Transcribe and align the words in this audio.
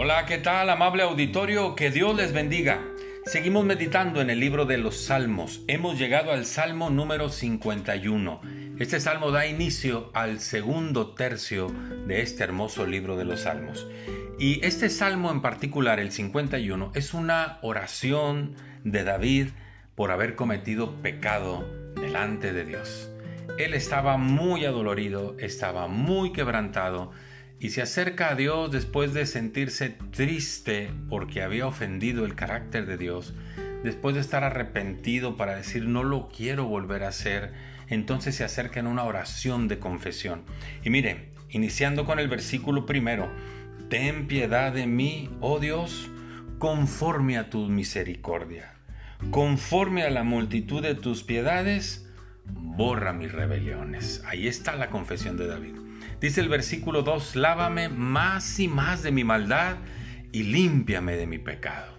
Hola, 0.00 0.26
¿qué 0.26 0.38
tal, 0.38 0.70
amable 0.70 1.02
auditorio? 1.02 1.74
Que 1.74 1.90
Dios 1.90 2.14
les 2.14 2.32
bendiga. 2.32 2.80
Seguimos 3.26 3.64
meditando 3.64 4.20
en 4.20 4.30
el 4.30 4.38
libro 4.38 4.64
de 4.64 4.78
los 4.78 4.96
Salmos. 4.96 5.62
Hemos 5.66 5.98
llegado 5.98 6.30
al 6.30 6.46
Salmo 6.46 6.88
número 6.88 7.30
51. 7.30 8.40
Este 8.78 9.00
salmo 9.00 9.32
da 9.32 9.48
inicio 9.48 10.12
al 10.14 10.38
segundo 10.38 11.14
tercio 11.14 11.74
de 12.06 12.22
este 12.22 12.44
hermoso 12.44 12.86
libro 12.86 13.16
de 13.16 13.24
los 13.24 13.40
Salmos. 13.40 13.88
Y 14.38 14.64
este 14.64 14.88
salmo 14.88 15.32
en 15.32 15.42
particular, 15.42 15.98
el 15.98 16.12
51, 16.12 16.92
es 16.94 17.12
una 17.12 17.58
oración 17.62 18.54
de 18.84 19.02
David 19.02 19.48
por 19.96 20.12
haber 20.12 20.36
cometido 20.36 21.02
pecado 21.02 21.68
delante 21.96 22.52
de 22.52 22.64
Dios. 22.64 23.10
Él 23.58 23.74
estaba 23.74 24.16
muy 24.16 24.64
adolorido, 24.64 25.34
estaba 25.40 25.88
muy 25.88 26.30
quebrantado 26.30 27.10
y 27.60 27.70
se 27.70 27.82
acerca 27.82 28.30
a 28.30 28.34
Dios 28.34 28.70
después 28.70 29.14
de 29.14 29.26
sentirse 29.26 29.90
triste 30.10 30.90
porque 31.08 31.42
había 31.42 31.66
ofendido 31.66 32.24
el 32.24 32.34
carácter 32.34 32.86
de 32.86 32.96
Dios, 32.96 33.34
después 33.82 34.14
de 34.14 34.20
estar 34.20 34.44
arrepentido 34.44 35.36
para 35.36 35.56
decir 35.56 35.86
no 35.86 36.04
lo 36.04 36.28
quiero 36.28 36.66
volver 36.66 37.02
a 37.02 37.08
hacer, 37.08 37.52
entonces 37.88 38.36
se 38.36 38.44
acerca 38.44 38.80
en 38.80 38.86
una 38.86 39.04
oración 39.04 39.66
de 39.66 39.78
confesión. 39.78 40.42
Y 40.84 40.90
mire, 40.90 41.30
iniciando 41.50 42.04
con 42.04 42.20
el 42.20 42.28
versículo 42.28 42.86
primero, 42.86 43.28
ten 43.88 44.28
piedad 44.28 44.72
de 44.72 44.86
mí, 44.86 45.30
oh 45.40 45.58
Dios, 45.58 46.10
conforme 46.58 47.38
a 47.38 47.50
tu 47.50 47.66
misericordia, 47.68 48.74
conforme 49.30 50.02
a 50.02 50.10
la 50.10 50.22
multitud 50.22 50.82
de 50.82 50.94
tus 50.94 51.24
piedades, 51.24 52.08
borra 52.44 53.12
mis 53.12 53.32
rebeliones. 53.32 54.22
Ahí 54.26 54.46
está 54.46 54.76
la 54.76 54.90
confesión 54.90 55.36
de 55.36 55.46
David. 55.48 55.87
Dice 56.20 56.40
el 56.40 56.48
versículo 56.48 57.02
2, 57.02 57.36
lávame 57.36 57.88
más 57.88 58.58
y 58.58 58.66
más 58.66 59.04
de 59.04 59.12
mi 59.12 59.22
maldad 59.22 59.76
y 60.32 60.42
límpiame 60.42 61.16
de 61.16 61.28
mi 61.28 61.38
pecado. 61.38 61.92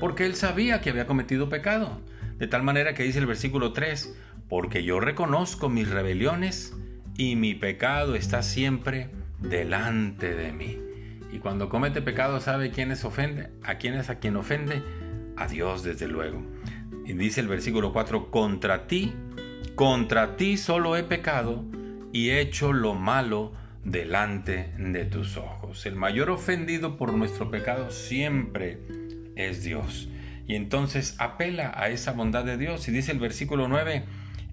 Porque 0.00 0.26
él 0.26 0.34
sabía 0.34 0.80
que 0.80 0.90
había 0.90 1.06
cometido 1.06 1.48
pecado. 1.48 2.00
De 2.38 2.48
tal 2.48 2.64
manera 2.64 2.94
que 2.94 3.04
dice 3.04 3.20
el 3.20 3.26
versículo 3.26 3.72
3, 3.72 4.16
porque 4.48 4.82
yo 4.82 4.98
reconozco 4.98 5.68
mis 5.68 5.88
rebeliones 5.88 6.76
y 7.16 7.36
mi 7.36 7.54
pecado 7.54 8.16
está 8.16 8.42
siempre 8.42 9.10
delante 9.38 10.34
de 10.34 10.52
mí. 10.52 10.80
Y 11.30 11.38
cuando 11.38 11.68
comete 11.68 12.02
pecado 12.02 12.40
sabe 12.40 12.72
quién 12.72 12.90
es 12.90 13.04
ofende, 13.04 13.50
a 13.62 13.76
quién 13.76 13.94
es 13.94 14.10
a 14.10 14.18
quien 14.18 14.36
ofende, 14.36 14.82
a 15.36 15.46
Dios 15.46 15.84
desde 15.84 16.08
luego. 16.08 16.42
Y 17.06 17.12
dice 17.12 17.40
el 17.40 17.48
versículo 17.48 17.92
4, 17.92 18.28
contra 18.30 18.88
ti, 18.88 19.14
contra 19.76 20.36
ti 20.36 20.56
solo 20.56 20.96
he 20.96 21.04
pecado 21.04 21.64
y 22.12 22.30
hecho 22.30 22.72
lo 22.72 22.94
malo 22.94 23.52
delante 23.84 24.72
de 24.78 25.04
tus 25.04 25.36
ojos. 25.36 25.86
El 25.86 25.96
mayor 25.96 26.30
ofendido 26.30 26.96
por 26.96 27.12
nuestro 27.14 27.50
pecado 27.50 27.90
siempre 27.90 28.78
es 29.34 29.64
Dios. 29.64 30.08
Y 30.46 30.54
entonces 30.54 31.16
apela 31.18 31.72
a 31.74 31.88
esa 31.88 32.12
bondad 32.12 32.44
de 32.44 32.58
Dios 32.58 32.86
y 32.88 32.92
dice 32.92 33.12
el 33.12 33.18
versículo 33.18 33.68
9, 33.68 34.04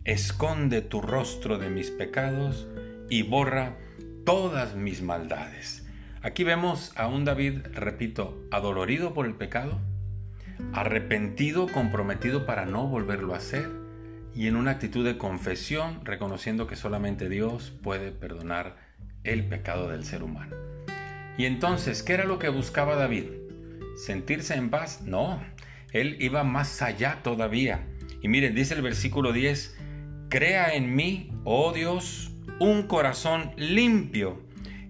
esconde 0.06 0.82
tu 0.82 1.02
rostro 1.02 1.58
de 1.58 1.70
mis 1.70 1.92
pecados 1.92 2.68
y 3.10 3.24
borra 3.24 3.78
todas 4.26 4.76
mis 4.76 5.02
maldades. 5.02 5.86
Aquí 6.22 6.44
vemos 6.44 6.94
a 6.96 7.08
un 7.08 7.26
David, 7.26 7.60
repito, 7.74 8.42
adolorido 8.52 9.14
por 9.14 9.26
el 9.26 9.36
pecado, 9.36 9.80
arrepentido, 10.74 11.68
comprometido 11.68 12.46
para 12.46 12.66
no 12.66 12.88
volverlo 12.88 13.34
a 13.34 13.38
hacer 13.38 13.89
y 14.36 14.48
en 14.48 14.56
una 14.56 14.72
actitud 14.72 15.06
de 15.06 15.18
confesión, 15.18 16.06
reconociendo 16.06 16.68
que 16.68 16.76
solamente 16.76 17.30
Dios 17.30 17.74
puede 17.84 18.12
perdonar 18.12 18.78
el 19.24 19.46
pecado 19.46 19.90
del 19.90 20.04
ser 20.04 20.24
humano. 20.24 20.56
Y 21.38 21.46
entonces, 21.46 22.04
¿qué 22.04 22.14
era 22.14 22.26
lo 22.26 22.40
que 22.40 22.50
buscaba 22.50 22.96
David? 22.96 23.26
¿Sentirse 23.96 24.56
en 24.56 24.70
paz? 24.70 25.02
No, 25.02 25.42
él 25.92 26.18
iba 26.20 26.44
más 26.44 26.82
allá 26.82 27.20
todavía. 27.24 27.88
Y 28.22 28.28
miren, 28.28 28.56
dice 28.56 28.74
el 28.74 28.82
versículo 28.82 29.32
10, 29.32 29.78
crea 30.30 30.74
en 30.74 30.96
mí, 30.96 31.32
oh 31.44 31.72
Dios, 31.74 32.32
un 32.60 32.84
corazón 32.84 33.52
limpio 33.58 34.42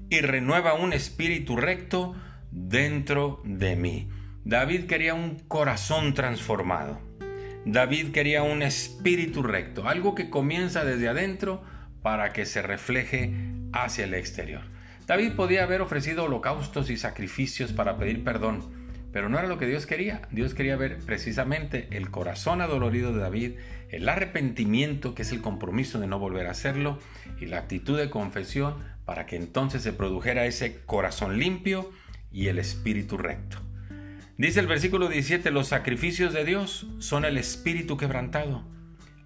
y 0.09 0.22
renueva 0.22 0.74
un 0.74 0.94
espíritu 0.94 1.56
recto 1.56 2.16
dentro 2.52 3.41
de 3.46 3.75
mí. 3.75 4.09
David 4.44 4.85
quería 4.85 5.14
un 5.14 5.38
corazón 5.47 6.14
transformado. 6.14 7.00
David 7.66 8.12
quería 8.12 8.44
un 8.44 8.62
espíritu 8.62 9.44
recto, 9.44 9.88
algo 9.88 10.16
que 10.16 10.30
comienza 10.30 10.86
desde 10.86 11.09
adentro 11.09 11.62
para 12.02 12.31
que 12.31 12.46
se 12.46 12.62
refleje 12.62 13.34
hacia 13.74 14.06
el 14.06 14.14
exterior. 14.14 14.62
David 15.06 15.34
podía 15.34 15.64
haber 15.64 15.81
ofrecido 15.81 16.24
holocaustos 16.24 16.90
y 16.90 16.97
sacrificios 16.97 17.74
para 17.74 17.97
pedir 17.97 18.24
perdón, 18.24 18.64
pero 19.12 19.28
no 19.28 19.40
era 19.40 19.47
lo 19.47 19.58
que 19.58 19.66
Dios 19.66 19.86
quería. 19.86 20.22
Dios 20.31 20.53
quería 20.53 20.78
ver 20.78 21.00
precisamente 21.00 21.88
el 21.92 22.12
corazón 22.12 22.62
adolorido 22.62 23.12
de 23.12 23.20
David, 23.20 23.53
el 23.90 24.08
arrepentimiento, 24.08 25.16
que 25.16 25.24
es 25.24 25.31
el 25.31 25.41
compromiso 25.41 26.00
de 26.00 26.08
no 26.08 26.20
volver 26.20 26.47
a 26.47 26.52
hacerlo, 26.52 27.00
y 27.40 27.47
la 27.47 27.58
actitud 27.58 27.97
de 27.97 28.09
confesión 28.09 28.76
para 29.06 29.26
que 29.26 29.36
entonces 29.36 29.81
se 29.81 29.94
produjera 29.94 30.46
ese 30.46 30.81
corazón 30.86 31.40
limpio 31.40 31.91
y 32.31 32.47
el 32.47 32.59
espíritu 32.59 33.18
recto. 33.18 33.58
Dice 34.40 34.62
el 34.62 34.68
versículo 34.68 35.10
17, 35.10 35.52
los 35.52 35.68
sacrificios 35.68 36.32
de 36.32 36.46
Dios 36.46 36.88
son 37.00 37.26
el 37.26 37.38
espíritu 37.38 37.98
quebrantado. 37.98 38.64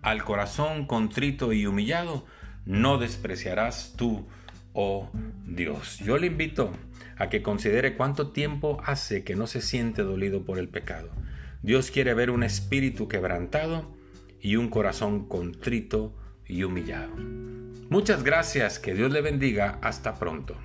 Al 0.02 0.24
corazón 0.24 0.88
contrito 0.88 1.54
y 1.54 1.68
humillado 1.68 2.26
no 2.66 2.98
despreciarás 2.98 3.94
tú, 3.96 4.26
oh 4.74 5.12
Dios. 5.46 6.00
Yo 6.00 6.18
le 6.18 6.26
invito 6.26 6.72
a 7.16 7.30
que 7.30 7.44
considere 7.44 7.96
cuánto 7.96 8.32
tiempo 8.32 8.82
hace 8.84 9.24
que 9.24 9.36
no 9.36 9.46
se 9.46 9.62
siente 9.62 10.02
dolido 10.02 10.46
por 10.46 10.58
el 10.58 10.68
pecado. 10.68 11.12
Dios 11.62 11.92
quiere 11.92 12.16
ver 12.16 12.32
un 12.32 12.42
espíritu 12.42 13.08
quebrantado 13.08 13.96
y 14.42 14.56
un 14.56 14.68
corazón 14.70 15.28
contrito 15.28 16.12
y 16.48 16.64
humillado. 16.64 17.14
Muchas 17.88 18.24
gracias, 18.24 18.80
que 18.80 18.96
Dios 18.96 19.12
le 19.12 19.22
bendiga, 19.22 19.78
hasta 19.84 20.18
pronto. 20.18 20.58